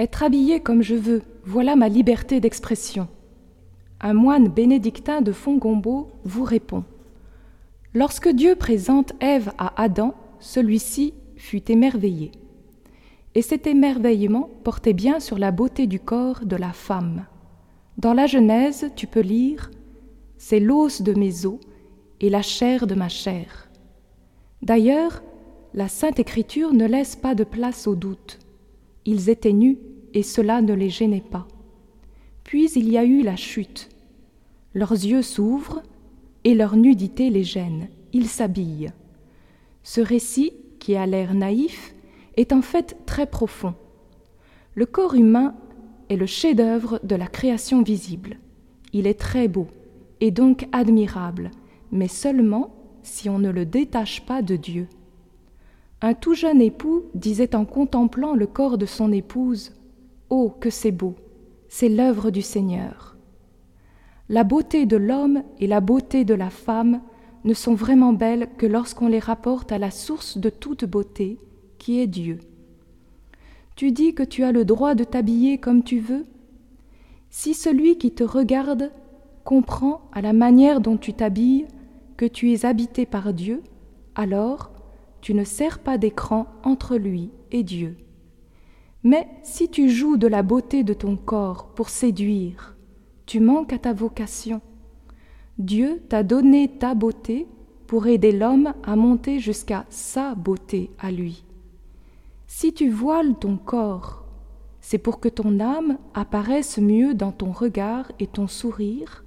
[0.00, 3.06] Être habillé comme je veux, voilà ma liberté d'expression.
[4.00, 6.84] Un moine bénédictin de Fongombo vous répond.
[7.92, 12.32] Lorsque Dieu présente Ève à Adam, celui-ci fut émerveillé.
[13.34, 17.26] Et cet émerveillement portait bien sur la beauté du corps de la femme.
[17.98, 19.70] Dans la Genèse, tu peux lire
[20.38, 21.60] C'est l'os de mes os
[22.20, 23.68] et la chair de ma chair.
[24.62, 25.22] D'ailleurs,
[25.74, 28.38] la Sainte Écriture ne laisse pas de place au doute.
[29.06, 29.78] Ils étaient nus
[30.14, 31.46] et cela ne les gênait pas.
[32.44, 33.88] Puis il y a eu la chute.
[34.74, 35.82] Leurs yeux s'ouvrent
[36.44, 37.88] et leur nudité les gêne.
[38.12, 38.92] Ils s'habillent.
[39.82, 41.94] Ce récit, qui a l'air naïf,
[42.36, 43.74] est en fait très profond.
[44.74, 45.54] Le corps humain
[46.08, 48.38] est le chef-d'œuvre de la création visible.
[48.92, 49.68] Il est très beau
[50.20, 51.50] et donc admirable,
[51.92, 54.88] mais seulement si on ne le détache pas de Dieu.
[56.02, 59.72] Un tout jeune époux disait en contemplant le corps de son épouse
[60.30, 61.14] Oh, que c'est beau
[61.68, 63.16] C'est l'œuvre du Seigneur.
[64.30, 67.02] La beauté de l'homme et la beauté de la femme
[67.44, 71.38] ne sont vraiment belles que lorsqu'on les rapporte à la source de toute beauté,
[71.78, 72.38] qui est Dieu.
[73.76, 76.24] Tu dis que tu as le droit de t'habiller comme tu veux
[77.28, 78.90] Si celui qui te regarde
[79.44, 81.66] comprend à la manière dont tu t'habilles
[82.16, 83.62] que tu es habité par Dieu,
[84.14, 84.70] alors
[85.20, 87.96] tu ne sers pas d'écran entre lui et Dieu.
[89.02, 92.76] Mais si tu joues de la beauté de ton corps pour séduire,
[93.26, 94.60] tu manques à ta vocation.
[95.58, 97.46] Dieu t'a donné ta beauté
[97.86, 101.44] pour aider l'homme à monter jusqu'à sa beauté à lui.
[102.46, 104.24] Si tu voiles ton corps,
[104.80, 109.24] c'est pour que ton âme apparaisse mieux dans ton regard et ton sourire,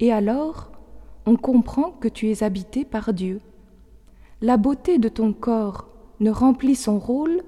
[0.00, 0.72] et alors
[1.26, 3.40] on comprend que tu es habité par Dieu.
[4.40, 5.88] La beauté de ton corps
[6.20, 7.42] ne remplit son rôle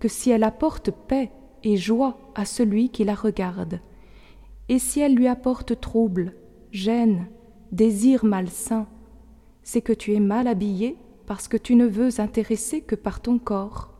[0.00, 1.30] que si elle apporte paix
[1.64, 3.80] et joie à celui qui la regarde,
[4.68, 6.34] et si elle lui apporte trouble,
[6.72, 7.28] gêne,
[7.72, 8.86] désir malsain,
[9.62, 13.38] c'est que tu es mal habillé parce que tu ne veux intéresser que par ton
[13.38, 13.94] corps,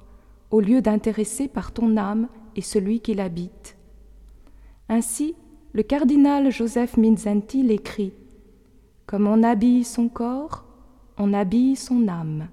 [0.51, 3.79] au lieu d'intéresser par ton âme et celui qui l'habite.
[4.91, 5.35] Ainsi,
[5.73, 8.13] le cardinal Joseph Minzenti l'écrit
[9.07, 10.66] Comme on habille son corps,
[11.19, 12.49] on habille son âme.